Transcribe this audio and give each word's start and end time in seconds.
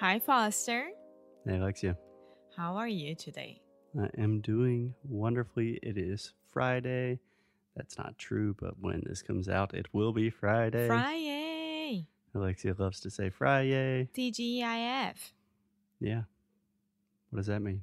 Hi, 0.00 0.18
Foster. 0.18 0.88
Hey, 1.46 1.56
Alexia. 1.56 1.96
How 2.56 2.76
are 2.76 2.88
you 2.88 3.14
today? 3.14 3.60
I 3.98 4.08
am 4.18 4.40
doing 4.40 4.92
wonderfully. 5.04 5.78
It 5.82 5.96
is 5.96 6.32
Friday. 6.52 7.20
That's 7.76 7.96
not 7.96 8.18
true, 8.18 8.56
but 8.60 8.74
when 8.80 9.02
this 9.06 9.22
comes 9.22 9.48
out, 9.48 9.72
it 9.72 9.86
will 9.92 10.12
be 10.12 10.30
Friday. 10.30 10.88
Friday. 10.88 12.06
Alexia 12.34 12.74
loves 12.76 12.98
to 13.00 13.10
say 13.10 13.30
Friday. 13.30 14.08
TGIF. 14.14 15.14
Yeah. 16.00 16.22
What 17.30 17.36
does 17.38 17.46
that 17.46 17.60
mean? 17.62 17.82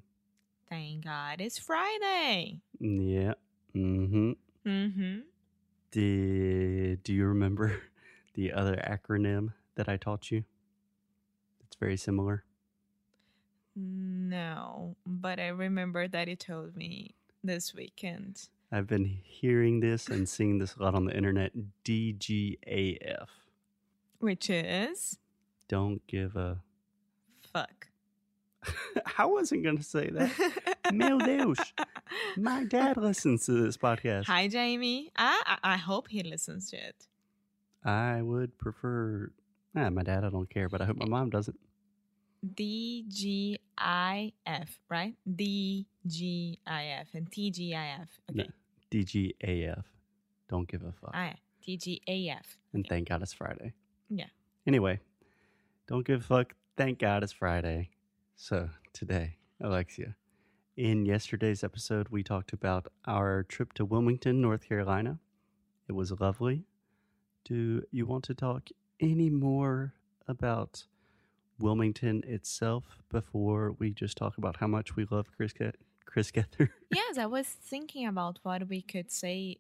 Thank 0.70 1.06
God 1.06 1.40
it's 1.40 1.60
Friday. 1.60 2.60
Yeah. 2.80 3.34
Mm-hmm. 3.74 4.32
Mm-hmm. 4.68 5.20
Did, 5.92 7.04
do 7.04 7.14
you 7.14 7.26
remember 7.26 7.82
the 8.34 8.52
other 8.52 8.76
acronym 8.76 9.54
that 9.76 9.88
I 9.88 9.96
taught 9.96 10.30
you? 10.30 10.44
Very 11.82 11.98
similar. 11.98 12.44
No, 13.76 14.96
but 15.06 15.40
I 15.40 15.48
remember 15.48 16.08
that 16.08 16.28
he 16.28 16.36
told 16.36 16.78
me 16.78 17.16
this 17.44 17.74
weekend. 17.74 18.50
I've 18.72 18.86
been 18.86 19.06
hearing 19.24 19.80
this 19.80 20.08
and 20.08 20.30
seeing 20.30 20.60
this 20.60 20.76
a 20.76 20.84
lot 20.84 20.94
on 20.94 21.06
the 21.06 21.18
internet. 21.18 21.52
DGAF. 21.84 23.28
Which 24.20 24.50
is 24.52 25.18
Don't 25.68 26.06
give 26.06 26.36
a. 26.36 26.60
fuck. 27.52 27.88
I 29.18 29.26
wasn't 29.26 29.64
going 29.64 29.78
to 29.78 29.84
say 29.84 30.12
that. 30.12 30.30
Meu 30.94 31.18
Deus. 31.18 31.58
My 32.38 32.64
dad 32.64 32.96
listens 32.98 33.48
to 33.48 33.54
this 33.54 33.76
podcast. 33.76 34.26
Hi, 34.26 34.48
Jamie. 34.48 35.10
I, 35.18 35.42
I 35.64 35.74
I 35.74 35.78
hope 35.78 36.10
he 36.10 36.22
listens 36.22 36.70
to 36.70 36.78
it. 36.78 37.08
I 37.84 38.22
would 38.22 38.60
prefer. 38.60 39.32
My 39.74 40.04
dad, 40.04 40.24
I 40.24 40.30
don't 40.30 40.50
care, 40.50 40.70
but 40.70 40.82
I 40.82 40.86
hope 40.86 40.98
my 40.98 41.08
mom 41.08 41.32
doesn't. 41.32 41.58
D 42.56 43.06
G 43.08 43.60
I 43.78 44.34
F, 44.46 44.80
right? 44.90 45.14
D 45.36 45.88
G 46.08 46.60
I 46.66 46.86
F 47.00 47.08
and 47.14 47.32
T 47.32 47.52
G 47.52 47.76
I 47.76 47.98
F. 48.02 48.10
No. 48.32 48.44
Okay. 48.44 48.52
DGAF. 48.92 49.84
Don't 50.50 50.68
give 50.68 50.84
a 50.84 50.92
fuck. 50.92 51.12
Ah, 51.14 51.28
yeah. 51.28 51.36
T 51.64 51.78
G 51.78 52.02
A 52.08 52.30
F. 52.30 52.58
And 52.74 52.86
thank 52.88 53.08
God 53.10 53.22
it's 53.22 53.34
Friday. 53.34 53.74
Yeah. 54.10 54.26
Anyway, 54.68 55.00
don't 55.88 56.06
give 56.06 56.20
a 56.20 56.24
fuck. 56.24 56.54
Thank 56.76 57.00
God 57.00 57.24
it's 57.24 57.32
Friday. 57.32 57.92
So 58.36 58.70
today, 58.92 59.38
Alexia, 59.62 60.16
in 60.76 61.06
yesterday's 61.06 61.64
episode, 61.64 62.10
we 62.10 62.24
talked 62.24 62.54
about 62.54 62.88
our 63.06 63.44
trip 63.44 63.74
to 63.74 63.86
Wilmington, 63.86 64.42
North 64.42 64.68
Carolina. 64.68 65.20
It 65.88 65.94
was 65.94 66.12
lovely. 66.20 66.66
Do 67.46 67.84
you 67.92 68.06
want 68.06 68.26
to 68.26 68.34
talk 68.34 68.70
any 69.00 69.30
more 69.30 69.94
about 70.28 70.86
Wilmington 71.62 72.24
itself 72.26 72.98
before 73.10 73.76
we 73.80 73.92
just 73.92 74.18
talk 74.18 74.38
about 74.38 74.58
how 74.58 74.68
much 74.68 74.96
we 74.96 75.06
love 75.10 75.28
Chris 75.36 75.54
Get- 75.54 75.76
Chris 76.06 76.32
Gethard? 76.32 76.70
Yes, 76.94 77.18
I 77.18 77.26
was 77.26 77.48
thinking 77.48 78.06
about 78.08 78.40
what 78.44 78.68
we 78.68 78.82
could 78.82 79.12
say, 79.12 79.58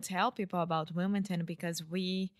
tell 0.00 0.32
people 0.32 0.60
about 0.60 0.92
Wilmington 0.92 1.44
because 1.44 1.84
we 1.84 2.32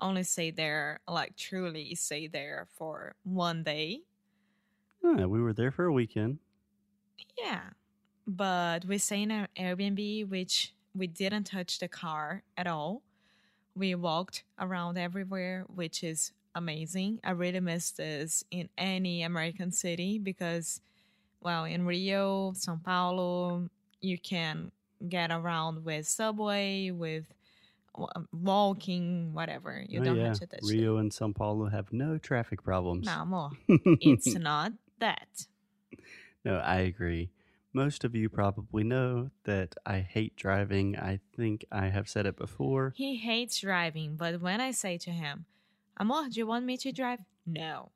only 0.00 0.22
stay 0.22 0.50
there, 0.50 1.00
like 1.08 1.36
truly 1.36 1.94
stay 1.94 2.26
there 2.28 2.66
for 2.76 3.14
one 3.24 3.62
day. 3.62 4.00
Yeah, 5.02 5.26
we 5.26 5.40
were 5.40 5.52
there 5.52 5.70
for 5.70 5.84
a 5.84 5.92
weekend. 5.92 6.38
Yeah. 7.36 7.60
But 8.26 8.84
we 8.84 8.98
stay 8.98 9.22
in 9.22 9.30
an 9.30 9.48
Airbnb, 9.56 10.28
which 10.28 10.74
we 10.94 11.06
didn't 11.06 11.44
touch 11.44 11.78
the 11.78 11.88
car 11.88 12.42
at 12.56 12.66
all. 12.66 13.02
We 13.74 13.94
walked 13.94 14.44
around 14.58 14.98
everywhere, 14.98 15.64
which 15.68 16.02
is 16.02 16.32
amazing. 16.58 17.20
I 17.24 17.30
really 17.30 17.60
miss 17.60 17.92
this 17.92 18.44
in 18.50 18.68
any 18.76 19.22
American 19.22 19.72
city 19.72 20.18
because, 20.18 20.80
well, 21.40 21.64
in 21.64 21.86
Rio, 21.86 22.52
Sao 22.54 22.78
Paulo, 22.84 23.68
you 24.00 24.18
can 24.18 24.70
get 25.08 25.30
around 25.30 25.84
with 25.84 26.06
subway, 26.06 26.90
with 26.90 27.24
walking, 28.32 29.32
whatever. 29.34 29.84
You 29.88 30.00
Oh, 30.00 30.04
don't 30.04 30.16
yeah. 30.16 30.28
have 30.28 30.38
to 30.40 30.46
touch 30.46 30.60
Rio 30.64 30.96
and 30.98 31.12
Sao 31.12 31.32
Paulo 31.32 31.66
have 31.66 31.92
no 31.92 32.18
traffic 32.18 32.62
problems. 32.62 33.06
No, 33.06 33.24
more. 33.24 33.50
it's 33.68 34.34
not 34.34 34.72
that. 34.98 35.46
No, 36.44 36.56
I 36.58 36.76
agree. 36.80 37.30
Most 37.72 38.04
of 38.04 38.14
you 38.14 38.28
probably 38.28 38.82
know 38.84 39.30
that 39.44 39.74
I 39.84 39.98
hate 40.00 40.36
driving. 40.36 40.96
I 40.96 41.20
think 41.36 41.64
I 41.70 41.88
have 41.88 42.08
said 42.08 42.26
it 42.26 42.36
before. 42.36 42.92
He 42.96 43.16
hates 43.16 43.60
driving, 43.60 44.16
but 44.16 44.40
when 44.40 44.60
I 44.60 44.70
say 44.70 44.96
to 44.98 45.10
him, 45.10 45.44
Amor, 45.98 46.28
do 46.30 46.40
you 46.40 46.46
want 46.46 46.64
me 46.64 46.76
to 46.78 46.92
drive? 46.92 47.20
No. 47.46 47.92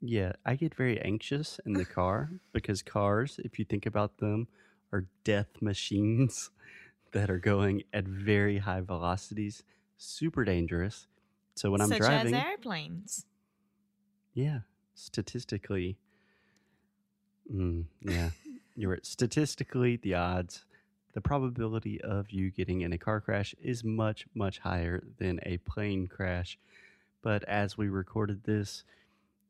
Yeah, 0.00 0.32
I 0.44 0.56
get 0.56 0.74
very 0.74 1.00
anxious 1.00 1.58
in 1.66 1.76
the 1.76 1.84
car 1.84 2.30
because 2.52 2.82
cars, 2.82 3.40
if 3.44 3.58
you 3.58 3.64
think 3.64 3.86
about 3.86 4.18
them, 4.18 4.48
are 4.92 5.06
death 5.24 5.60
machines 5.60 6.50
that 7.12 7.30
are 7.30 7.38
going 7.38 7.82
at 7.92 8.04
very 8.06 8.58
high 8.58 8.80
velocities, 8.80 9.62
super 9.96 10.44
dangerous. 10.44 11.06
So 11.54 11.70
when 11.70 11.80
I'm 11.80 11.88
Such 11.88 11.98
driving, 11.98 12.34
as 12.34 12.44
airplanes. 12.44 13.26
yeah, 14.34 14.60
statistically, 14.94 15.98
mm, 17.52 17.84
yeah, 18.02 18.30
you're 18.76 18.90
right. 18.92 19.06
Statistically, 19.06 19.96
the 19.96 20.14
odds, 20.14 20.64
the 21.14 21.20
probability 21.20 22.00
of 22.02 22.30
you 22.30 22.50
getting 22.50 22.82
in 22.82 22.92
a 22.92 22.98
car 22.98 23.20
crash 23.20 23.54
is 23.62 23.82
much, 23.84 24.26
much 24.34 24.58
higher 24.58 25.02
than 25.18 25.40
a 25.44 25.56
plane 25.58 26.06
crash. 26.06 26.58
But 27.26 27.42
as 27.48 27.76
we 27.76 27.88
recorded 27.88 28.44
this, 28.44 28.84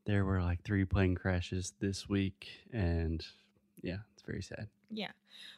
there 0.07 0.25
were 0.25 0.41
like 0.41 0.63
three 0.63 0.87
plane 0.87 1.15
crashes 1.15 1.75
this 1.79 2.09
week, 2.09 2.49
and 2.73 3.23
yeah, 3.83 3.99
it's 4.15 4.23
very 4.23 4.41
sad. 4.41 4.69
Yeah. 4.91 5.11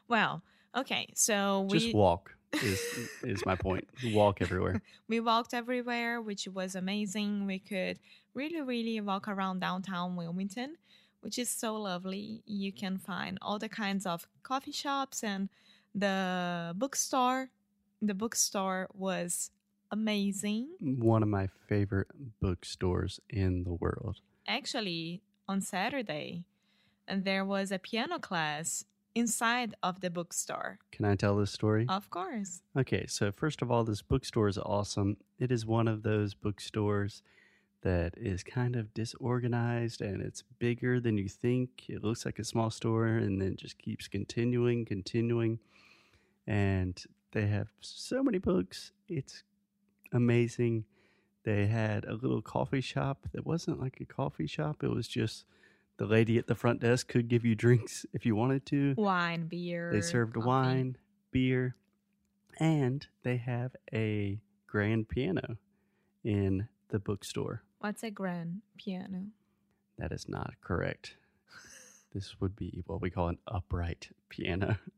Well, 0.08 0.42
okay. 0.76 1.06
So 1.14 1.68
we 1.70 1.78
Just 1.78 1.94
walk 1.94 2.34
is 2.54 2.82
is 3.22 3.46
my 3.46 3.54
point. 3.54 3.86
Walk 4.06 4.42
everywhere. 4.42 4.82
we 5.08 5.20
walked 5.20 5.54
everywhere, 5.54 6.20
which 6.20 6.48
was 6.48 6.74
amazing. 6.74 7.46
We 7.46 7.60
could 7.60 8.00
really, 8.34 8.62
really 8.62 9.00
walk 9.00 9.28
around 9.28 9.60
downtown 9.60 10.16
Wilmington, 10.16 10.74
which 11.20 11.38
is 11.38 11.48
so 11.48 11.76
lovely. 11.76 12.42
You 12.46 12.72
can 12.72 12.98
find 12.98 13.38
all 13.40 13.60
the 13.60 13.68
kinds 13.68 14.06
of 14.06 14.26
coffee 14.42 14.72
shops 14.72 15.22
and 15.22 15.50
the 15.94 16.74
bookstore. 16.76 17.50
The 18.02 18.14
bookstore 18.14 18.88
was 18.92 19.52
amazing. 19.90 20.68
One 20.80 21.22
of 21.22 21.28
my 21.28 21.48
favorite 21.68 22.08
bookstores 22.40 23.20
in 23.28 23.64
the 23.64 23.72
world. 23.72 24.16
Actually, 24.46 25.22
on 25.46 25.60
Saturday, 25.60 26.44
and 27.06 27.24
there 27.24 27.44
was 27.44 27.72
a 27.72 27.78
piano 27.78 28.18
class 28.18 28.84
inside 29.14 29.74
of 29.82 30.00
the 30.00 30.10
bookstore. 30.10 30.78
Can 30.92 31.04
I 31.04 31.16
tell 31.16 31.36
this 31.36 31.50
story? 31.50 31.86
Of 31.88 32.10
course. 32.10 32.62
Okay, 32.76 33.06
so 33.08 33.32
first 33.32 33.62
of 33.62 33.70
all, 33.70 33.84
this 33.84 34.02
bookstore 34.02 34.48
is 34.48 34.58
awesome. 34.58 35.16
It 35.38 35.50
is 35.50 35.66
one 35.66 35.88
of 35.88 36.02
those 36.02 36.34
bookstores 36.34 37.22
that 37.82 38.14
is 38.16 38.42
kind 38.42 38.76
of 38.76 38.92
disorganized 38.92 40.00
and 40.00 40.20
it's 40.20 40.42
bigger 40.58 41.00
than 41.00 41.16
you 41.16 41.28
think. 41.28 41.84
It 41.88 42.02
looks 42.02 42.24
like 42.24 42.38
a 42.38 42.44
small 42.44 42.70
store 42.70 43.06
and 43.06 43.40
then 43.40 43.56
just 43.56 43.78
keeps 43.78 44.08
continuing, 44.08 44.84
continuing. 44.84 45.58
And 46.46 47.00
they 47.32 47.46
have 47.46 47.68
so 47.80 48.22
many 48.22 48.38
books. 48.38 48.92
It's 49.08 49.42
amazing. 50.12 50.84
They 51.44 51.66
had 51.66 52.04
a 52.04 52.14
little 52.14 52.42
coffee 52.42 52.80
shop 52.80 53.26
that 53.32 53.46
wasn't 53.46 53.80
like 53.80 53.98
a 54.00 54.04
coffee 54.04 54.46
shop, 54.46 54.82
it 54.82 54.90
was 54.90 55.08
just 55.08 55.44
the 55.98 56.06
lady 56.06 56.38
at 56.38 56.46
the 56.46 56.54
front 56.54 56.80
desk 56.80 57.08
could 57.08 57.28
give 57.28 57.44
you 57.44 57.54
drinks 57.54 58.06
if 58.12 58.24
you 58.24 58.34
wanted 58.36 58.64
to. 58.66 58.94
Wine, 58.96 59.46
beer. 59.46 59.90
They 59.92 60.00
served 60.00 60.34
coffee. 60.34 60.46
wine, 60.46 60.96
beer, 61.32 61.74
and 62.58 63.06
they 63.24 63.36
have 63.36 63.74
a 63.92 64.40
grand 64.66 65.08
piano 65.08 65.56
in 66.24 66.68
the 66.88 66.98
bookstore. 66.98 67.62
What's 67.80 68.02
a 68.02 68.10
grand 68.10 68.62
piano? 68.76 69.26
That 69.98 70.12
is 70.12 70.28
not 70.28 70.54
correct. 70.62 71.16
this 72.14 72.40
would 72.40 72.54
be 72.54 72.82
what 72.86 73.00
we 73.00 73.10
call 73.10 73.28
an 73.28 73.38
upright 73.46 74.10
piano. 74.28 74.78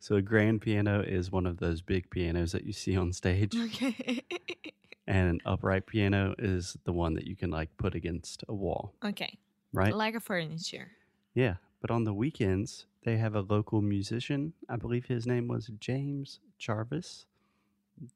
So 0.00 0.16
a 0.16 0.22
grand 0.22 0.60
piano 0.60 1.02
is 1.02 1.30
one 1.30 1.46
of 1.46 1.58
those 1.58 1.80
big 1.80 2.10
pianos 2.10 2.52
that 2.52 2.64
you 2.64 2.72
see 2.72 2.96
on 2.96 3.12
stage, 3.12 3.56
Okay. 3.56 4.22
and 5.06 5.28
an 5.28 5.40
upright 5.44 5.86
piano 5.86 6.34
is 6.38 6.76
the 6.84 6.92
one 6.92 7.14
that 7.14 7.26
you 7.26 7.36
can 7.36 7.50
like 7.50 7.76
put 7.76 7.94
against 7.94 8.44
a 8.48 8.54
wall, 8.54 8.94
okay. 9.04 9.38
right? 9.72 9.94
Like 9.94 10.14
a 10.14 10.20
furniture. 10.20 10.90
Yeah, 11.34 11.54
but 11.80 11.90
on 11.90 12.04
the 12.04 12.14
weekends, 12.14 12.86
they 13.04 13.16
have 13.16 13.34
a 13.34 13.40
local 13.40 13.80
musician. 13.82 14.52
I 14.68 14.76
believe 14.76 15.06
his 15.06 15.26
name 15.26 15.48
was 15.48 15.70
James 15.80 16.40
Jarvis. 16.58 17.26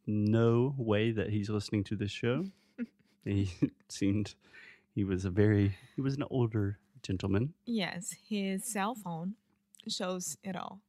No 0.07 0.75
way 0.79 1.11
that 1.13 1.31
he's 1.31 1.51
listening 1.51 1.85
to 1.85 1.97
this 1.97 2.11
show. 2.11 2.47
he 3.25 3.51
seemed 3.89 4.35
he 4.95 5.05
was 5.05 5.25
a 5.25 5.31
very 5.31 5.77
he 5.95 6.01
was 6.01 6.17
an 6.17 6.25
older 6.31 6.79
gentleman. 7.03 7.55
Yes, 7.65 8.15
his 8.29 8.65
cell 8.65 8.95
phone 8.95 9.35
shows 9.89 10.37
it 10.43 10.57
all. 10.57 10.81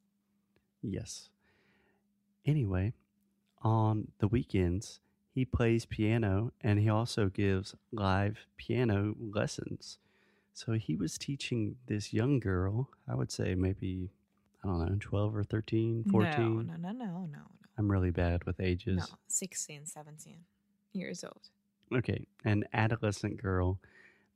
Yes. 0.81 1.29
Anyway, 2.45 2.93
on 3.61 4.09
the 4.19 4.27
weekends, 4.27 4.99
he 5.33 5.45
plays 5.45 5.85
piano 5.85 6.51
and 6.61 6.79
he 6.79 6.89
also 6.89 7.27
gives 7.27 7.75
live 7.91 8.45
piano 8.57 9.15
lessons. 9.19 9.97
So 10.53 10.73
he 10.73 10.95
was 10.95 11.17
teaching 11.17 11.75
this 11.87 12.13
young 12.13 12.39
girl, 12.39 12.89
I 13.07 13.15
would 13.15 13.31
say 13.31 13.53
maybe, 13.53 14.09
I 14.63 14.67
don't 14.67 14.79
know, 14.79 14.97
12 14.99 15.35
or 15.35 15.43
13, 15.43 16.05
14. 16.09 16.67
No, 16.67 16.73
no, 16.73 16.91
no, 16.91 16.91
no, 16.91 17.25
no. 17.31 17.39
I'm 17.77 17.91
really 17.91 18.09
bad 18.09 18.43
with 18.45 18.59
ages. 18.59 18.97
No, 18.97 19.17
16, 19.27 19.85
17 19.85 20.37
years 20.93 21.23
old. 21.23 21.49
Okay, 21.95 22.25
an 22.43 22.63
adolescent 22.73 23.41
girl. 23.41 23.79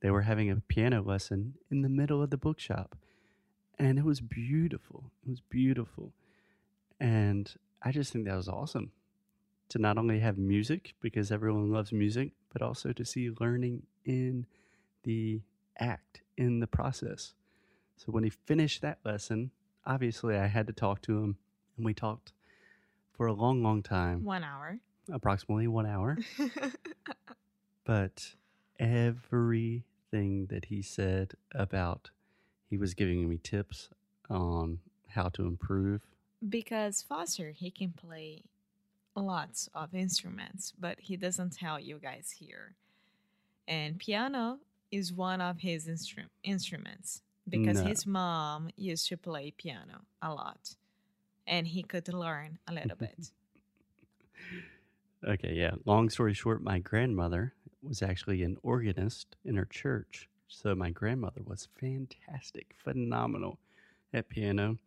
They 0.02 0.12
were 0.12 0.22
having 0.22 0.52
a 0.52 0.58
piano 0.58 1.02
lesson 1.02 1.56
in 1.72 1.82
the 1.82 1.90
middle 1.90 2.22
of 2.22 2.30
the 2.30 2.38
bookshop. 2.38 2.96
And 3.80 3.98
it 3.98 4.06
was 4.06 4.22
beautiful. 4.22 5.06
It 5.26 5.30
was 5.30 5.42
beautiful. 5.42 6.14
And 7.02 7.52
I 7.82 7.92
just 7.92 8.14
think 8.14 8.26
that 8.26 8.36
was 8.36 8.48
awesome 8.48 8.92
to 9.70 9.80
not 9.80 9.98
only 9.98 10.20
have 10.20 10.38
music, 10.38 10.94
because 11.02 11.32
everyone 11.32 11.72
loves 11.72 11.92
music, 11.92 12.32
but 12.54 12.62
also 12.62 12.92
to 12.94 13.04
see 13.04 13.32
learning 13.40 13.84
in 14.06 14.46
the 15.04 15.42
act, 15.80 16.22
in 16.38 16.60
the 16.60 16.68
process. 16.68 17.34
So 17.98 18.12
when 18.12 18.24
he 18.24 18.30
finished 18.30 18.82
that 18.84 19.00
lesson, 19.04 19.50
obviously 19.86 20.36
I 20.38 20.46
had 20.48 20.68
to 20.68 20.74
talk 20.74 21.02
to 21.04 21.18
him. 21.18 21.38
And 21.78 21.86
we 21.86 21.94
talked 21.94 22.34
for 23.14 23.26
a 23.28 23.34
long, 23.34 23.64
long 23.64 23.82
time, 23.82 24.24
One 24.24 24.44
hour. 24.44 24.78
approximately 25.12 25.68
one 25.68 25.86
hour. 25.88 26.18
but 27.86 28.36
everything 28.80 30.48
that 30.50 30.66
he 30.66 30.82
said 30.82 31.34
about 31.56 32.12
he 32.70 32.78
was 32.78 32.94
giving 32.94 33.28
me 33.28 33.38
tips 33.42 33.90
on 34.30 34.80
how 35.10 35.30
to 35.30 35.44
improve 35.44 36.02
because 36.48 37.02
Foster, 37.02 37.52
he 37.52 37.72
can 37.72 37.92
play 37.92 38.44
lots 39.16 39.70
of 39.74 39.94
instruments, 39.94 40.74
but 40.80 41.00
he 41.00 41.18
doesn't 41.18 41.52
tell 41.54 41.80
you 41.80 42.00
guys 42.00 42.32
here. 42.40 42.76
And 43.68 44.00
piano 44.00 44.60
is 44.92 45.14
one 45.14 45.42
of 45.42 45.60
his 45.60 45.88
instru- 45.88 46.30
instruments 46.44 47.22
because 47.48 47.82
No. 47.82 47.88
his 47.88 48.06
mom 48.06 48.70
used 48.76 49.08
to 49.10 49.18
play 49.18 49.52
piano 49.52 50.02
a 50.22 50.34
lot. 50.34 50.76
And 51.48 51.68
he 51.68 51.84
could 51.84 52.08
learn 52.14 52.60
a 52.68 52.74
little 52.74 52.96
bit. 52.98 53.32
okay 55.28 55.54
yeah 55.54 55.72
long 55.86 56.10
story 56.10 56.34
short 56.34 56.64
my 56.64 56.80
grandmother 56.80 57.54
was 57.84 58.02
actually 58.02 58.42
an 58.42 58.58
organist 58.64 59.36
in 59.46 59.56
her 59.56 59.66
church 59.66 60.28
so 60.48 60.74
my 60.74 60.90
grandmother 60.90 61.42
was 61.46 61.68
fantastic 61.80 62.74
phenomenal 62.84 63.60
at 64.14 64.28
piano 64.30 64.80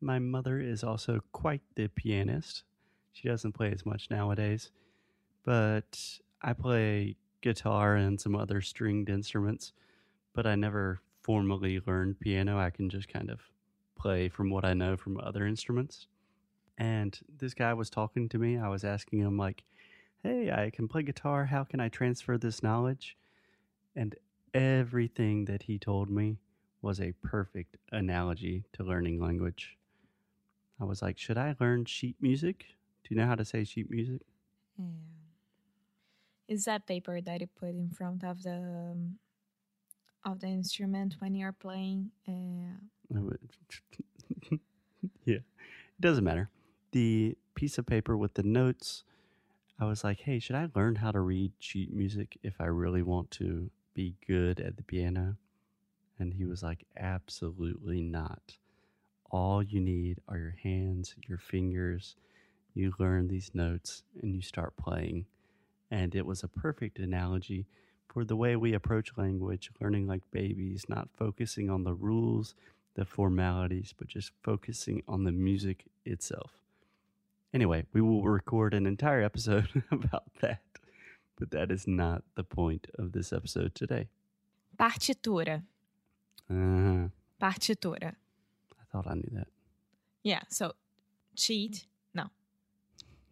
my 0.00 0.18
mother 0.18 0.60
is 0.60 0.82
also 0.82 1.20
quite 1.32 1.62
the 1.74 1.88
pianist 1.88 2.64
she 3.12 3.28
doesn't 3.28 3.52
play 3.52 3.70
as 3.72 3.84
much 3.84 4.08
nowadays 4.10 4.70
but 5.44 5.98
i 6.42 6.52
play 6.52 7.16
guitar 7.42 7.96
and 7.96 8.20
some 8.20 8.36
other 8.36 8.60
stringed 8.60 9.08
instruments 9.08 9.72
but 10.34 10.46
i 10.46 10.54
never 10.54 11.00
formally 11.22 11.80
learned 11.86 12.18
piano 12.20 12.58
i 12.58 12.70
can 12.70 12.88
just 12.88 13.08
kind 13.08 13.30
of 13.30 13.40
play 13.98 14.28
from 14.28 14.50
what 14.50 14.64
i 14.64 14.72
know 14.72 14.96
from 14.96 15.18
other 15.20 15.46
instruments 15.46 16.06
and 16.78 17.20
this 17.38 17.52
guy 17.52 17.74
was 17.74 17.90
talking 17.90 18.28
to 18.28 18.38
me 18.38 18.58
i 18.58 18.68
was 18.68 18.84
asking 18.84 19.18
him 19.18 19.36
like 19.36 19.64
hey, 20.22 20.50
I 20.50 20.70
can 20.70 20.88
play 20.88 21.02
guitar. 21.02 21.46
How 21.46 21.64
can 21.64 21.80
I 21.80 21.88
transfer 21.88 22.36
this 22.36 22.62
knowledge? 22.62 23.16
And 23.96 24.14
everything 24.54 25.46
that 25.46 25.62
he 25.62 25.78
told 25.78 26.10
me 26.10 26.38
was 26.82 27.00
a 27.00 27.14
perfect 27.22 27.76
analogy 27.92 28.64
to 28.72 28.84
learning 28.84 29.20
language. 29.20 29.76
I 30.80 30.84
was 30.84 31.02
like, 31.02 31.18
should 31.18 31.36
I 31.36 31.54
learn 31.60 31.84
sheet 31.84 32.16
music? 32.20 32.64
Do 33.04 33.14
you 33.14 33.20
know 33.20 33.26
how 33.26 33.34
to 33.34 33.44
say 33.44 33.64
sheet 33.64 33.90
music? 33.90 34.22
Yeah. 34.78 34.86
Is 36.48 36.64
that 36.64 36.86
paper 36.86 37.20
that 37.20 37.40
you 37.40 37.46
put 37.46 37.70
in 37.70 37.90
front 37.90 38.24
of 38.24 38.42
the 38.42 38.56
um, 38.56 39.18
of 40.24 40.40
the 40.40 40.48
instrument 40.48 41.16
when 41.18 41.34
you're 41.34 41.52
playing? 41.52 42.10
Uh, 42.26 42.80
yeah, 45.24 45.36
it 45.36 46.00
doesn't 46.00 46.24
matter. 46.24 46.50
The 46.92 47.36
piece 47.54 47.78
of 47.78 47.86
paper 47.86 48.16
with 48.16 48.34
the 48.34 48.42
notes, 48.42 49.04
I 49.78 49.84
was 49.84 50.02
like, 50.02 50.20
hey, 50.20 50.38
should 50.38 50.56
I 50.56 50.68
learn 50.74 50.96
how 50.96 51.12
to 51.12 51.20
read 51.20 51.52
sheet 51.58 51.92
music 51.92 52.38
if 52.42 52.54
I 52.60 52.66
really 52.66 53.02
want 53.02 53.30
to 53.32 53.70
be 53.94 54.16
good 54.26 54.60
at 54.60 54.76
the 54.76 54.82
piano? 54.82 55.36
And 56.18 56.34
he 56.34 56.44
was 56.44 56.62
like, 56.62 56.84
absolutely 56.98 58.02
not. 58.02 58.56
All 59.30 59.62
you 59.62 59.80
need 59.80 60.18
are 60.28 60.38
your 60.38 60.56
hands, 60.62 61.14
your 61.28 61.38
fingers. 61.38 62.16
You 62.74 62.92
learn 62.98 63.28
these 63.28 63.50
notes 63.54 64.02
and 64.20 64.34
you 64.34 64.42
start 64.42 64.76
playing. 64.76 65.26
And 65.90 66.14
it 66.14 66.26
was 66.26 66.42
a 66.42 66.48
perfect 66.48 66.98
analogy 66.98 67.66
for 68.08 68.24
the 68.24 68.36
way 68.36 68.56
we 68.56 68.74
approach 68.74 69.12
language, 69.16 69.70
learning 69.80 70.06
like 70.06 70.22
babies, 70.32 70.84
not 70.88 71.08
focusing 71.16 71.70
on 71.70 71.84
the 71.84 71.94
rules, 71.94 72.54
the 72.94 73.04
formalities, 73.04 73.94
but 73.96 74.08
just 74.08 74.32
focusing 74.42 75.02
on 75.06 75.24
the 75.24 75.32
music 75.32 75.84
itself. 76.04 76.52
Anyway, 77.52 77.84
we 77.92 78.00
will 78.00 78.22
record 78.22 78.74
an 78.74 78.86
entire 78.86 79.22
episode 79.22 79.82
about 79.90 80.24
that, 80.40 80.62
but 81.38 81.50
that 81.50 81.70
is 81.70 81.86
not 81.86 82.22
the 82.36 82.44
point 82.44 82.86
of 82.98 83.12
this 83.12 83.32
episode 83.32 83.74
today. 83.74 84.08
partitura. 84.78 85.62
Uh, 86.48 87.08
Partitura. 87.40 88.14
I 88.92 88.96
thought 88.96 89.06
I 89.10 89.14
knew 89.14 89.30
that. 89.32 89.46
Yeah. 90.22 90.40
So 90.48 90.72
sheet. 91.34 91.86
No. 92.14 92.24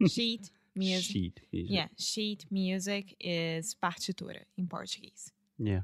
Sheet 0.08 0.50
music. 0.76 1.04
Sheet 1.12 1.40
music. 1.52 1.70
Yeah. 1.76 1.88
Sheet 1.98 2.46
music 2.50 3.16
is 3.20 3.74
partitura 3.82 4.42
in 4.56 4.68
Portuguese. 4.68 5.32
Yeah. 5.58 5.80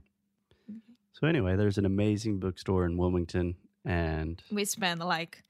So 1.12 1.26
anyway, 1.26 1.56
there's 1.56 1.78
an 1.78 1.84
amazing 1.86 2.38
bookstore 2.38 2.84
in 2.86 2.96
Wilmington, 2.96 3.56
and 3.84 4.42
We 4.50 4.64
spent 4.64 5.00
like 5.00 5.42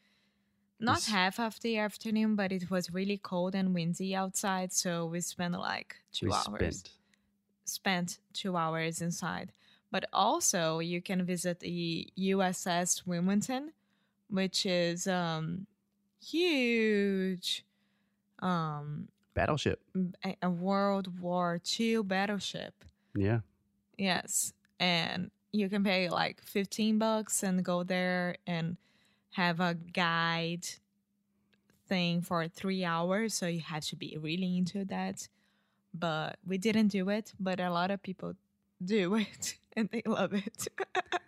not 0.80 0.96
This- 0.96 1.08
half 1.08 1.38
of 1.38 1.60
the 1.60 1.76
afternoon, 1.78 2.36
but 2.36 2.52
it 2.52 2.70
was 2.70 2.92
really 2.92 3.18
cold 3.18 3.54
and 3.54 3.74
windy 3.74 4.14
outside. 4.14 4.72
So 4.72 5.06
we 5.06 5.20
spent 5.20 5.54
like 5.58 5.96
two 6.12 6.26
we 6.26 6.32
hours. 6.32 6.44
spent. 6.78 6.90
spent 7.64 8.18
two 8.32 8.56
hours 8.56 9.00
inside. 9.00 9.52
But 9.90 10.06
also, 10.12 10.80
you 10.80 11.00
can 11.00 11.24
visit 11.24 11.60
the 11.60 12.08
USS 12.18 13.06
Wilmington, 13.06 13.72
which 14.28 14.66
is 14.66 15.06
um, 15.06 15.66
huge, 16.24 17.64
um, 18.40 19.08
Battleship. 19.34 19.80
a, 20.24 20.36
a 20.42 20.50
World 20.50 21.20
War 21.20 21.60
II 21.78 22.02
battleship. 22.02 22.84
Yeah. 23.14 23.40
Yes, 23.98 24.52
and 24.78 25.30
you 25.52 25.68
can 25.68 25.84
pay 25.84 26.08
like 26.08 26.42
fifteen 26.42 26.98
bucks 26.98 27.42
and 27.42 27.64
go 27.64 27.82
there 27.84 28.36
and 28.46 28.76
have 29.30 29.60
a 29.60 29.74
guide 29.74 30.66
thing 31.88 32.22
for 32.22 32.48
three 32.48 32.84
hours. 32.84 33.34
So 33.34 33.46
you 33.46 33.60
have 33.60 33.84
to 33.86 33.96
be 33.96 34.16
really 34.20 34.58
into 34.58 34.84
that. 34.86 35.28
But 35.92 36.38
we 36.44 36.58
didn't 36.58 36.88
do 36.88 37.08
it. 37.08 37.32
But 37.38 37.60
a 37.60 37.70
lot 37.70 37.90
of 37.90 38.02
people 38.02 38.34
do 38.84 39.14
it, 39.16 39.56
and 39.76 39.88
they 39.90 40.02
love 40.06 40.32
it. 40.34 40.68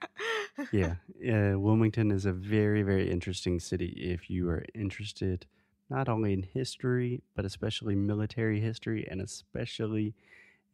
yeah, 0.73 0.95
uh, 1.23 1.59
Wilmington 1.59 2.11
is 2.11 2.27
a 2.27 2.33
very, 2.33 2.83
very 2.83 3.11
interesting 3.11 3.61
city 3.61 3.95
if 3.97 4.31
you 4.31 4.49
are 4.49 4.65
interested 4.75 5.47
not 5.89 6.09
only 6.09 6.33
in 6.33 6.43
history, 6.43 7.23
but 7.35 7.45
especially 7.45 7.95
military 7.95 8.61
history 8.61 9.07
and 9.09 9.21
especially 9.21 10.15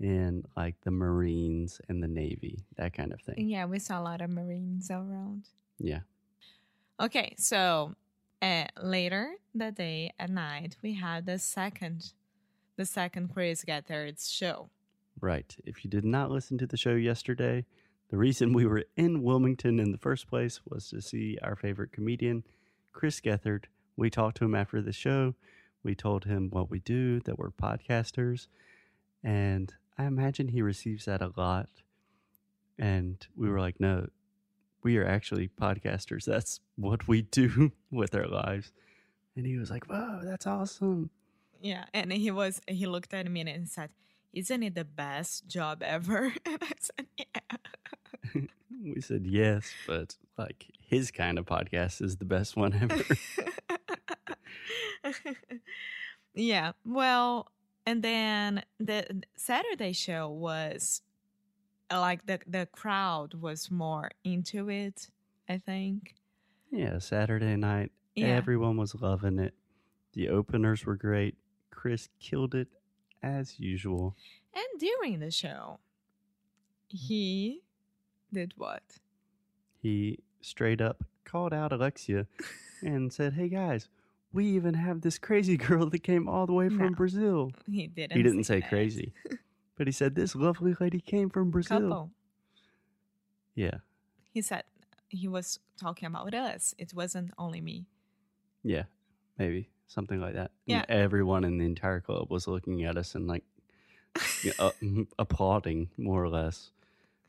in 0.01 0.45
like 0.57 0.75
the 0.83 0.91
Marines 0.91 1.81
and 1.89 2.03
the 2.03 2.09
Navy, 2.09 2.65
that 2.77 2.95
kind 2.95 3.13
of 3.13 3.21
thing. 3.21 3.49
yeah, 3.49 3.65
we 3.67 3.79
saw 3.79 4.01
a 4.01 4.03
lot 4.03 4.21
of 4.21 4.31
Marines 4.31 4.91
around. 4.91 5.49
Yeah. 5.79 6.01
Okay, 7.01 7.35
so 7.39 7.95
uh, 8.41 8.67
later 8.81 9.35
that 9.55 9.75
day 9.75 10.13
at 10.19 10.31
night, 10.31 10.77
we 10.83 10.95
had 10.95 11.27
the 11.27 11.39
second, 11.39 12.13
the 12.77 12.85
second 12.85 13.33
Chris 13.33 13.65
Gethard's 13.65 14.31
show. 14.31 14.71
Right. 15.23 15.57
If 15.65 15.85
you 15.85 15.91
did 15.91 16.05
not 16.05 16.33
listen 16.33 16.59
to 16.59 16.67
the 16.67 16.77
show 16.77 16.95
yesterday, 16.95 17.65
the 18.11 18.17
reason 18.17 18.53
we 18.53 18.67
were 18.67 18.85
in 18.97 19.23
Wilmington 19.23 19.79
in 19.79 19.93
the 19.93 19.99
first 19.99 20.27
place 20.27 20.61
was 20.69 20.91
to 20.91 21.01
see 21.01 21.39
our 21.45 21.55
favorite 21.55 21.93
comedian, 21.93 22.43
Chris 22.93 23.21
Gethard. 23.21 23.67
We 23.97 24.11
talked 24.11 24.39
to 24.39 24.45
him 24.45 24.57
after 24.57 24.83
the 24.83 24.93
show. 24.93 25.35
We 25.85 25.95
told 25.95 26.25
him 26.25 26.49
what 26.51 26.71
we 26.71 26.81
do, 26.81 27.21
that 27.21 27.39
we're 27.39 27.51
podcasters. 27.51 28.49
And 29.23 29.73
I 29.97 30.07
imagine 30.07 30.49
he 30.49 30.61
receives 30.61 31.05
that 31.05 31.23
a 31.23 31.33
lot. 31.37 31.69
And 32.77 33.25
we 33.37 33.49
were 33.49 33.61
like, 33.61 33.79
no, 33.79 34.09
we 34.83 34.97
are 34.99 35.07
actually 35.07 35.49
podcasters. 35.49 36.25
That's 36.25 36.59
what 36.75 37.07
we 37.07 37.23
do 37.23 37.71
with 37.93 38.17
our 38.17 38.27
lives. 38.27 38.73
And 39.37 39.47
he 39.47 39.57
was 39.57 39.71
like, 39.71 39.85
whoa, 39.85 40.23
that's 40.25 40.49
awesome. 40.49 41.11
Yeah, 41.61 41.85
and 41.95 42.13
he 42.13 42.33
was 42.33 42.61
he 42.67 42.87
looked 42.87 43.15
at 43.15 43.31
me 43.31 43.43
and 43.43 43.69
said, 43.69 43.91
"Isn't 44.33 44.63
it 44.63 44.75
the 44.75 44.85
best 44.85 45.47
job 45.47 45.83
ever?" 45.83 46.33
And 46.47 46.59
I 46.63 46.73
said, 46.81 47.07
"Yeah." 47.17 48.41
We 48.85 49.01
said 49.01 49.27
yes, 49.29 49.73
but 49.87 50.17
like 50.37 50.67
his 50.81 51.13
kind 51.13 51.39
of 51.39 51.47
podcast 51.47 52.03
is 52.03 52.17
the 52.17 52.25
best 52.25 52.57
one 52.57 52.75
ever. 52.75 53.01
yeah. 56.35 56.73
Well, 56.85 57.53
and 57.87 58.03
then 58.03 58.65
the 58.81 59.23
Saturday 59.37 59.93
show 59.93 60.29
was 60.29 61.03
like 61.93 62.27
the 62.27 62.41
the 62.47 62.67
crowd 62.73 63.35
was 63.35 63.71
more 63.71 64.11
into 64.25 64.69
it. 64.69 65.09
I 65.49 65.59
think. 65.59 66.15
Yeah, 66.71 66.99
Saturday 66.99 67.57
night, 67.57 67.93
Yeah. 68.15 68.29
everyone 68.29 68.77
was 68.79 68.95
loving 68.95 69.39
it. 69.39 69.55
The 70.15 70.29
openers 70.31 70.87
were 70.87 70.97
great. 70.97 71.37
Chris 71.71 72.09
killed 72.19 72.55
it 72.55 72.69
as 73.23 73.59
usual. 73.59 74.17
And 74.55 74.81
during 74.81 75.21
the 75.21 75.31
show, 75.31 75.79
mm-hmm. 76.89 76.97
he 76.97 77.63
did 78.33 78.55
what? 78.57 78.83
He 79.81 80.19
straight 80.41 80.81
up 80.81 81.05
called 81.25 81.53
out 81.55 81.73
Alexia 81.73 82.27
and 82.83 83.13
said, 83.13 83.35
Hey 83.35 83.49
guys, 83.49 83.89
we 84.33 84.47
even 84.47 84.75
have 84.75 85.01
this 85.01 85.19
crazy 85.19 85.57
girl 85.69 85.89
that 85.91 86.01
came 86.03 86.29
all 86.29 86.47
the 86.47 86.53
way 86.53 86.69
from 86.69 86.79
No. 86.79 86.91
Brazil. 86.91 87.53
He 87.71 87.87
didn't. 87.87 88.17
He 88.17 88.23
didn't 88.23 88.45
say 88.45 88.61
that. 88.61 88.69
crazy, 88.69 89.13
but 89.77 89.87
he 89.87 89.93
said, 89.93 90.15
This 90.15 90.35
lovely 90.35 90.75
lady 90.81 91.01
came 91.01 91.31
from 91.31 91.51
Brazil. 91.51 91.81
Couple. 91.81 92.11
Yeah, 93.55 93.79
He 94.33 94.41
said 94.41 94.65
he 95.11 95.29
was 95.29 95.59
talking 95.79 96.07
about 96.07 96.33
us. 96.33 96.75
It 96.79 96.95
wasn't 96.95 97.33
only 97.37 97.61
me. 97.61 97.85
yeah, 98.63 98.85
maybe 99.39 99.69
something 99.89 100.21
like 100.21 100.35
that. 100.35 100.51
Yeah. 100.67 100.85
And 100.89 101.01
everyone 101.01 101.45
in 101.45 101.59
the 101.59 101.65
entire 101.65 102.01
club 102.01 102.31
was 102.31 102.47
looking 102.47 102.85
at 102.85 102.97
us 102.97 103.15
and 103.15 103.27
like 103.27 103.45
you 104.43 104.53
know, 104.59 104.67
uh, 104.67 105.05
applauding, 105.19 105.89
more 105.97 106.23
or 106.23 106.29
less, 106.29 106.71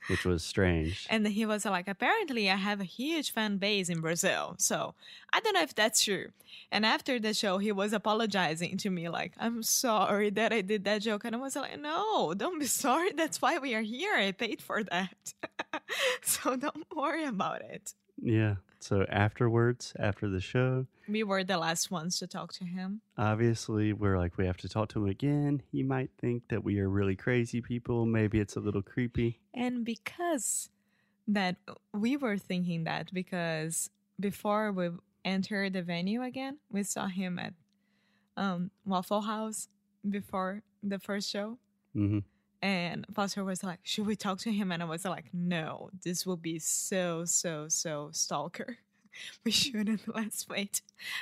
which 0.08 0.26
was 0.26 0.44
strange. 0.44 1.08
And 1.10 1.28
he 1.28 1.46
was 1.46 1.66
like, 1.66 1.88
apparently, 1.88 2.50
I 2.50 2.56
have 2.56 2.82
a 2.82 2.86
huge 2.86 3.32
fan 3.32 3.58
base 3.58 3.90
in 3.90 4.02
Brazil. 4.02 4.56
So 4.58 4.96
I 5.32 5.40
don't 5.40 5.54
know 5.54 5.62
if 5.62 5.76
that's 5.76 6.04
true. 6.04 6.30
And 6.72 6.86
after 6.86 7.20
the 7.20 7.34
show, 7.34 7.58
he 7.58 7.72
was 7.72 7.94
apologizing 7.94 8.78
to 8.78 8.90
me, 8.90 9.08
like, 9.10 9.34
I'm 9.40 9.64
sorry 9.64 10.30
that 10.32 10.52
I 10.52 10.62
did 10.62 10.84
that 10.86 11.02
joke. 11.02 11.24
And 11.26 11.36
I 11.36 11.40
was 11.40 11.56
like, 11.56 11.80
no, 11.80 12.34
don't 12.34 12.60
be 12.60 12.66
sorry. 12.86 13.12
That's 13.14 13.42
why 13.42 13.60
we 13.60 13.76
are 13.76 13.82
here. 13.82 14.14
I 14.16 14.32
paid 14.32 14.62
for 14.62 14.84
that. 14.84 15.34
so 16.22 16.56
don't 16.56 16.86
worry 16.96 17.26
about 17.26 17.62
it. 17.62 17.94
Yeah. 18.22 18.56
So 18.84 19.06
afterwards, 19.10 19.94
after 19.98 20.28
the 20.30 20.42
show, 20.42 20.88
We 21.08 21.24
were 21.24 21.44
the 21.46 21.58
last 21.58 21.90
ones 21.90 22.20
to 22.20 22.28
talk 22.28 22.52
to 22.54 22.66
him. 22.66 23.00
obviously 23.18 23.94
we're 23.94 24.18
like, 24.18 24.38
we 24.38 24.46
have 24.46 24.58
to 24.58 24.68
talk 24.70 24.90
to 24.90 25.00
him 25.04 25.10
again. 25.10 25.62
He 25.72 25.84
might 25.84 26.10
think 26.20 26.44
that 26.50 26.64
we 26.66 26.80
are 26.82 26.90
really 26.90 27.16
crazy 27.16 27.62
people. 27.62 28.06
Maybe 28.06 28.40
it's 28.40 28.58
a 28.58 28.60
little 28.60 28.82
creepy. 28.82 29.40
And 29.54 29.86
because 29.86 30.70
that 31.28 31.56
we 31.94 32.18
were 32.18 32.38
thinking 32.38 32.84
that 32.84 33.14
because 33.14 33.90
before 34.20 34.72
we 34.74 34.90
entered 35.24 35.72
the 35.74 35.82
venue 35.82 36.22
again, 36.22 36.58
we 36.70 36.84
saw 36.84 37.08
him 37.08 37.40
at 37.40 37.54
um, 38.36 38.70
Waffle 38.86 39.22
House 39.22 39.70
before 40.10 40.62
the 40.84 41.00
first 41.00 41.30
show. 41.30 41.58
hmm 41.94 42.20
And 42.64 43.06
Foster 43.14 43.44
was 43.44 43.62
like, 43.62 43.80
Should 43.84 44.08
we 44.08 44.16
talk 44.16 44.40
to 44.40 44.52
him? 44.52 44.72
And 44.72 44.82
I 44.82 44.86
was 44.86 45.04
like, 45.04 45.26
No, 45.34 45.90
this 46.02 46.26
will 46.26 46.38
be 46.38 46.60
so, 46.60 47.26
so, 47.26 47.68
so 47.68 48.10
stalker. 48.14 48.78
We 49.46 49.52
shouldn't. 49.52 50.08
Let's 50.16 50.50
wait 50.50 50.82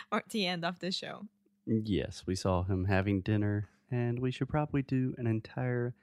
for 0.09 0.23
the 0.29 0.45
end 0.45 0.63
of 0.63 0.79
the 0.79 0.93
show. 0.93 1.25
Yes, 1.65 2.23
we 2.25 2.35
saw 2.35 2.63
him 2.63 2.85
having 2.85 3.19
dinner, 3.19 3.67
and 3.91 4.19
we 4.19 4.31
should 4.31 4.47
probably 4.47 4.81
do 4.81 5.13
an 5.17 5.27
entire 5.27 5.93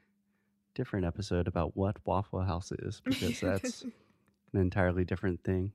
different 0.74 1.06
episode 1.06 1.48
about 1.48 1.74
what 1.78 1.96
Waffle 2.04 2.42
House 2.42 2.72
is 2.72 3.00
because 3.04 3.40
that's 3.40 3.82
an 3.84 4.60
entirely 4.60 5.06
different 5.06 5.42
thing. 5.44 5.72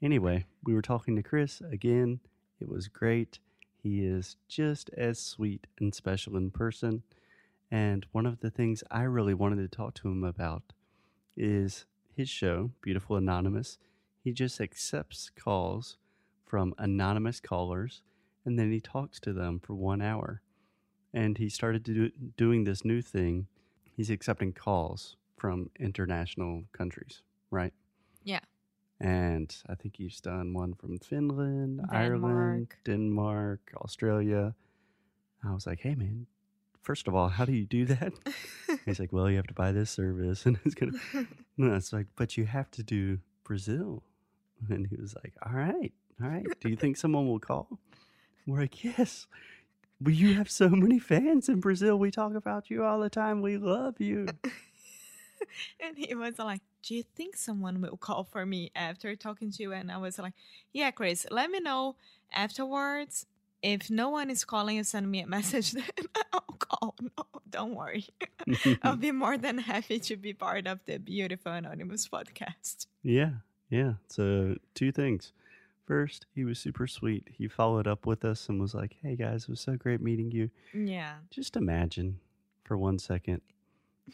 Anyway, 0.00 0.46
we 0.64 0.72
were 0.72 0.80
talking 0.80 1.14
to 1.16 1.22
Chris 1.22 1.60
again. 1.70 2.20
It 2.58 2.70
was 2.70 2.88
great. 2.88 3.38
He 3.82 4.06
is 4.06 4.36
just 4.48 4.88
as 4.96 5.18
sweet 5.18 5.66
and 5.78 5.94
special 5.94 6.38
in 6.38 6.50
person. 6.52 7.02
And 7.70 8.06
one 8.12 8.26
of 8.26 8.40
the 8.40 8.50
things 8.50 8.82
I 8.90 9.02
really 9.02 9.34
wanted 9.34 9.56
to 9.56 9.76
talk 9.76 9.94
to 9.94 10.08
him 10.08 10.24
about 10.24 10.62
is 11.36 11.84
his 12.14 12.28
show, 12.28 12.70
Beautiful 12.82 13.16
Anonymous. 13.16 13.78
He 14.24 14.32
just 14.32 14.60
accepts 14.60 15.30
calls 15.30 15.98
from 16.44 16.74
anonymous 16.78 17.40
callers 17.40 18.02
and 18.48 18.58
then 18.58 18.72
he 18.72 18.80
talks 18.80 19.20
to 19.20 19.34
them 19.34 19.60
for 19.60 19.74
one 19.74 20.00
hour. 20.00 20.40
And 21.12 21.36
he 21.36 21.50
started 21.50 21.82
do, 21.82 22.10
doing 22.38 22.64
this 22.64 22.82
new 22.82 23.02
thing. 23.02 23.46
He's 23.94 24.08
accepting 24.08 24.54
calls 24.54 25.16
from 25.36 25.70
international 25.78 26.64
countries, 26.72 27.22
right? 27.50 27.74
Yeah. 28.24 28.40
And 29.00 29.54
I 29.68 29.74
think 29.74 29.96
he's 29.96 30.20
done 30.20 30.54
one 30.54 30.72
from 30.72 30.98
Finland, 30.98 31.82
Ireland, 31.90 32.68
Denmark. 32.74 32.78
Denmark, 32.84 33.72
Australia. 33.76 34.54
I 35.44 35.52
was 35.52 35.66
like, 35.66 35.80
hey, 35.80 35.94
man, 35.94 36.26
first 36.82 37.08
of 37.08 37.14
all, 37.14 37.28
how 37.28 37.44
do 37.44 37.52
you 37.52 37.66
do 37.66 37.84
that? 37.86 38.12
He's 38.86 38.98
like, 39.00 39.12
well, 39.12 39.30
you 39.30 39.36
have 39.36 39.46
to 39.48 39.54
buy 39.54 39.72
this 39.72 39.90
service. 39.90 40.46
And 40.46 40.58
it's 40.64 40.74
going 40.74 40.92
to, 40.92 41.26
no, 41.56 41.74
it's 41.74 41.92
like, 41.92 42.06
but 42.16 42.36
you 42.36 42.46
have 42.46 42.70
to 42.72 42.82
do 42.82 43.18
Brazil. 43.44 44.02
And 44.68 44.86
he 44.86 44.96
was 44.96 45.14
like, 45.22 45.34
all 45.44 45.52
right, 45.52 45.92
all 46.22 46.28
right. 46.28 46.46
Do 46.60 46.68
you 46.68 46.76
think 46.76 46.96
someone 46.96 47.28
will 47.28 47.38
call? 47.38 47.78
We're 48.46 48.60
like, 48.60 48.82
yes. 48.82 49.26
Well, 50.00 50.14
you 50.14 50.34
have 50.34 50.50
so 50.50 50.68
many 50.68 50.98
fans 50.98 51.48
in 51.48 51.60
Brazil. 51.60 51.98
We 51.98 52.10
talk 52.10 52.34
about 52.34 52.70
you 52.70 52.84
all 52.84 53.00
the 53.00 53.10
time. 53.10 53.42
We 53.42 53.56
love 53.56 54.00
you. 54.00 54.26
and 55.80 55.96
he 55.96 56.14
was 56.14 56.38
like, 56.38 56.60
Do 56.82 56.94
you 56.94 57.02
think 57.02 57.36
someone 57.36 57.80
will 57.80 57.96
call 57.96 58.24
for 58.24 58.46
me 58.46 58.70
after 58.76 59.16
talking 59.16 59.50
to 59.50 59.62
you? 59.62 59.72
And 59.72 59.90
I 59.90 59.96
was 59.98 60.18
like, 60.18 60.34
Yeah, 60.72 60.92
Chris, 60.92 61.26
let 61.30 61.50
me 61.50 61.58
know 61.58 61.96
afterwards. 62.32 63.26
If 63.62 63.90
no 63.90 64.10
one 64.10 64.30
is 64.30 64.44
calling 64.44 64.76
you, 64.76 64.84
send 64.84 65.10
me 65.10 65.20
a 65.20 65.26
message, 65.36 65.72
then 65.72 65.84
I'll 66.32 66.40
call. 66.58 66.94
No, 67.00 67.24
don't 67.50 67.74
worry. 67.74 68.06
I'll 68.82 68.96
be 68.96 69.12
more 69.12 69.36
than 69.38 69.58
happy 69.58 69.98
to 70.00 70.16
be 70.16 70.32
part 70.32 70.66
of 70.66 70.80
the 70.86 70.98
Beautiful 70.98 71.52
Anonymous 71.52 72.08
podcast. 72.08 72.86
Yeah, 73.02 73.30
yeah. 73.70 73.94
So, 74.08 74.56
two 74.74 74.92
things. 74.92 75.32
First, 75.86 76.26
he 76.34 76.44
was 76.44 76.58
super 76.58 76.86
sweet. 76.86 77.28
He 77.32 77.48
followed 77.48 77.86
up 77.86 78.04
with 78.06 78.24
us 78.24 78.48
and 78.48 78.60
was 78.60 78.74
like, 78.74 78.96
hey 79.02 79.16
guys, 79.16 79.44
it 79.44 79.48
was 79.48 79.60
so 79.60 79.74
great 79.76 80.02
meeting 80.02 80.30
you. 80.30 80.50
Yeah. 80.74 81.14
Just 81.30 81.56
imagine 81.56 82.20
for 82.64 82.76
one 82.76 82.98
second. 82.98 83.40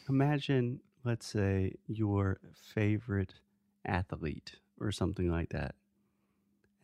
Imagine, 0.09 0.79
let's 1.03 1.27
say, 1.27 1.75
your 1.89 2.39
favorite 2.55 3.35
athlete 3.85 4.57
or 4.81 4.93
something 4.93 5.29
like 5.29 5.49
that. 5.51 5.75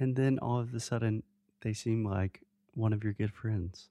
And 0.00 0.17
then 0.17 0.38
all 0.40 0.59
of 0.59 0.75
a 0.75 0.81
sudden, 0.81 1.23
they 1.61 1.73
seem 1.73 2.05
like 2.05 2.43
one 2.75 2.93
of 2.93 3.03
your 3.05 3.12
good 3.12 3.33
friends. 3.33 3.89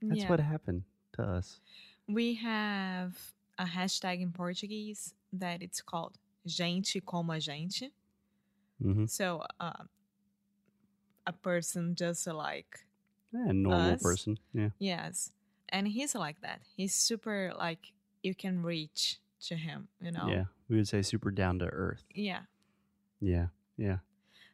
That's 0.00 0.22
yeah. 0.22 0.28
what 0.30 0.40
happened 0.40 0.82
to 1.14 1.22
us. 1.22 1.60
we 2.08 2.34
have 2.34 3.16
a 3.58 3.64
hashtag 3.64 4.20
in 4.20 4.32
Portuguese 4.32 5.14
that 5.32 5.62
it's 5.62 5.80
called 5.80 6.18
gente 6.46 7.00
como 7.00 7.32
a 7.34 7.40
gente. 7.40 7.92
hmm 8.80 9.06
So, 9.06 9.42
uh, 9.60 9.84
a 11.26 11.32
person 11.32 11.94
just 11.94 12.26
like 12.26 12.80
Yeah, 13.32 13.48
a 13.50 13.52
normal 13.52 13.92
Us? 13.92 14.02
person. 14.02 14.38
Yeah. 14.52 14.70
Yes. 14.78 15.30
And 15.68 15.86
he's 15.88 16.14
like 16.14 16.40
that. 16.42 16.60
He's 16.76 16.94
super 16.94 17.52
like 17.56 17.92
you 18.22 18.34
can 18.34 18.62
reach 18.62 19.20
to 19.48 19.56
him, 19.56 19.88
you 20.00 20.10
know? 20.10 20.26
Yeah. 20.28 20.44
We 20.68 20.76
would 20.76 20.88
say 20.88 21.02
super 21.02 21.30
down 21.30 21.58
to 21.60 21.66
earth. 21.66 22.04
Yeah. 22.14 22.40
Yeah. 23.20 23.46
Yeah. 23.76 23.98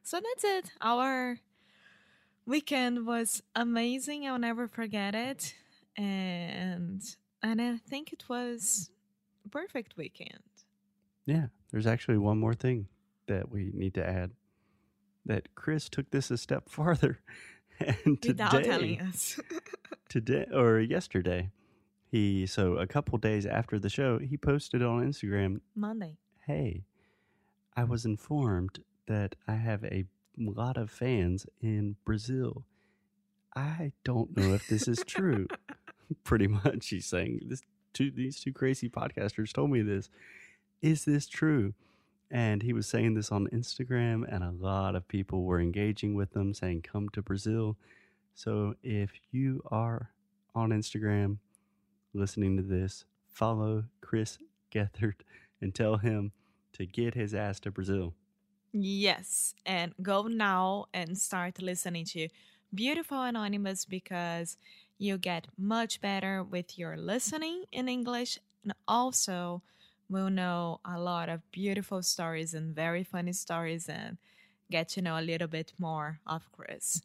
So 0.02 0.20
that's 0.20 0.44
it. 0.44 0.70
Our 0.80 1.38
weekend 2.48 3.06
was 3.06 3.42
amazing. 3.54 4.26
I'll 4.26 4.38
never 4.38 4.66
forget 4.66 5.14
it. 5.14 5.54
And 5.96 7.02
and 7.42 7.60
I 7.60 7.76
think 7.76 8.12
it 8.12 8.24
was 8.28 8.90
a 9.44 9.48
perfect 9.48 9.96
weekend. 9.96 10.42
Yeah, 11.26 11.46
there's 11.70 11.86
actually 11.86 12.18
one 12.18 12.38
more 12.38 12.54
thing 12.54 12.88
that 13.26 13.50
we 13.50 13.70
need 13.74 13.94
to 13.94 14.08
add. 14.08 14.32
That 15.26 15.54
Chris 15.54 15.88
took 15.88 16.10
this 16.10 16.30
a 16.30 16.38
step 16.38 16.68
farther, 16.70 17.20
and 17.78 18.18
Without 18.26 18.50
today, 18.50 18.64
telling 18.64 19.00
us. 19.02 19.38
today 20.08 20.46
or 20.52 20.80
yesterday, 20.80 21.50
he 22.10 22.46
so 22.46 22.76
a 22.76 22.86
couple 22.86 23.18
days 23.18 23.44
after 23.44 23.78
the 23.78 23.90
show, 23.90 24.18
he 24.18 24.36
posted 24.36 24.82
on 24.82 25.06
Instagram, 25.06 25.60
Monday. 25.74 26.16
"Hey, 26.46 26.84
I 27.76 27.84
was 27.84 28.06
informed 28.06 28.78
that 29.06 29.34
I 29.46 29.54
have 29.54 29.84
a 29.84 30.04
lot 30.38 30.76
of 30.76 30.90
fans 30.90 31.46
in 31.60 31.96
Brazil. 32.04 32.64
I 33.56 33.92
don't 34.04 34.36
know 34.36 34.54
if 34.54 34.66
this 34.68 34.88
is 34.88 35.02
true." 35.06 35.46
Pretty 36.24 36.46
much, 36.46 36.88
he's 36.88 37.06
saying 37.06 37.40
this. 37.46 37.62
Two, 37.92 38.10
these 38.10 38.40
two 38.40 38.52
crazy 38.52 38.88
podcasters 38.88 39.52
told 39.52 39.70
me 39.70 39.82
this. 39.82 40.08
Is 40.80 41.04
this 41.04 41.26
true? 41.26 41.74
And 42.30 42.62
he 42.62 42.72
was 42.72 42.86
saying 42.86 43.14
this 43.14 43.32
on 43.32 43.48
Instagram, 43.48 44.22
and 44.30 44.44
a 44.44 44.50
lot 44.50 44.94
of 44.94 45.08
people 45.08 45.44
were 45.44 45.60
engaging 45.60 46.14
with 46.14 46.32
them, 46.32 46.52
saying, 46.52 46.82
Come 46.82 47.08
to 47.10 47.22
Brazil. 47.22 47.76
So 48.34 48.74
if 48.82 49.12
you 49.32 49.62
are 49.70 50.10
on 50.54 50.70
Instagram 50.70 51.38
listening 52.12 52.56
to 52.56 52.62
this, 52.62 53.04
follow 53.26 53.84
Chris 54.00 54.38
Gethard 54.72 55.14
and 55.60 55.74
tell 55.74 55.96
him 55.96 56.32
to 56.74 56.86
get 56.86 57.14
his 57.14 57.34
ass 57.34 57.58
to 57.60 57.70
Brazil. 57.70 58.14
Yes, 58.72 59.54
and 59.64 59.94
go 60.02 60.22
now 60.22 60.86
and 60.92 61.16
start 61.18 61.62
listening 61.62 62.04
to 62.06 62.28
Beautiful 62.74 63.22
Anonymous 63.22 63.84
because 63.84 64.56
you 64.98 65.16
get 65.16 65.46
much 65.56 66.00
better 66.00 66.42
with 66.44 66.78
your 66.78 66.96
listening 66.96 67.64
in 67.72 67.88
English 67.88 68.38
and 68.62 68.74
also 68.86 69.62
we'll 70.08 70.30
know 70.30 70.80
a 70.84 70.98
lot 70.98 71.28
of 71.28 71.50
beautiful 71.50 72.02
stories 72.02 72.52
and 72.54 72.74
very 72.74 73.04
funny 73.04 73.32
stories 73.32 73.88
and 73.88 74.18
get 74.70 74.88
to 74.90 75.02
know 75.02 75.18
a 75.18 75.22
little 75.22 75.48
bit 75.48 75.72
more 75.78 76.20
of 76.26 76.50
Chris. 76.52 77.02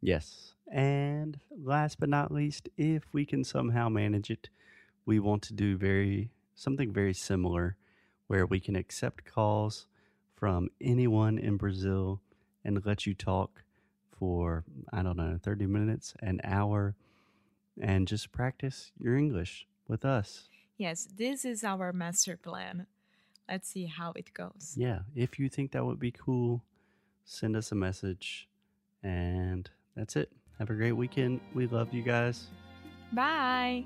Yes. 0.00 0.54
And 0.72 1.38
last 1.50 2.00
but 2.00 2.08
not 2.08 2.32
least, 2.32 2.68
if 2.76 3.04
we 3.12 3.24
can 3.24 3.44
somehow 3.44 3.88
manage 3.88 4.30
it, 4.30 4.48
we 5.04 5.20
want 5.20 5.42
to 5.44 5.54
do 5.54 5.76
very 5.76 6.30
something 6.54 6.92
very 6.92 7.14
similar 7.14 7.76
where 8.26 8.46
we 8.46 8.58
can 8.58 8.74
accept 8.74 9.24
calls 9.24 9.86
from 10.36 10.68
anyone 10.80 11.38
in 11.38 11.56
Brazil 11.56 12.20
and 12.64 12.84
let 12.84 13.06
you 13.06 13.14
talk 13.14 13.62
for 14.18 14.64
I 14.92 15.02
don't 15.02 15.16
know, 15.16 15.38
30 15.42 15.66
minutes, 15.66 16.14
an 16.20 16.40
hour 16.44 16.94
and 17.80 18.08
just 18.08 18.32
practice 18.32 18.92
your 18.98 19.16
English 19.16 19.66
with 19.88 20.04
us. 20.04 20.48
Yes, 20.78 21.08
this 21.16 21.44
is 21.44 21.64
our 21.64 21.92
master 21.92 22.36
plan. 22.36 22.86
Let's 23.48 23.68
see 23.68 23.86
how 23.86 24.12
it 24.16 24.32
goes. 24.34 24.74
Yeah, 24.76 25.00
if 25.14 25.38
you 25.38 25.48
think 25.48 25.72
that 25.72 25.84
would 25.84 26.00
be 26.00 26.10
cool, 26.10 26.62
send 27.24 27.56
us 27.56 27.72
a 27.72 27.74
message 27.74 28.48
and 29.02 29.68
that's 29.94 30.16
it. 30.16 30.30
Have 30.58 30.70
a 30.70 30.74
great 30.74 30.92
weekend. 30.92 31.40
We 31.54 31.66
love 31.66 31.92
you 31.92 32.02
guys. 32.02 32.46
Bye. 33.12 33.84